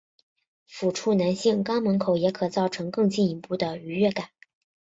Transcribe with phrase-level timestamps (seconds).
[0.67, 4.31] 抚触男性肛门口也可造成更进一步的愉悦感。